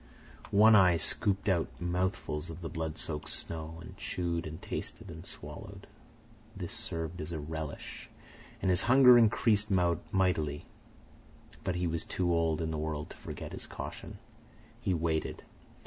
[0.49, 5.23] One Eye scooped out mouthfuls of the blood soaked snow, and chewed and tasted and
[5.23, 5.85] swallowed.
[6.55, 8.09] This served as a relish,
[8.63, 10.65] and his hunger increased mightily;
[11.63, 14.17] but he was too old in the world to forget his caution.
[14.81, 15.43] He waited.